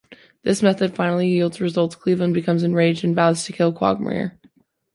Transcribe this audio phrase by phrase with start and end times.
[0.41, 4.35] This method finally yields results: Cleveland becomes enraged and vows to kill Quagmire.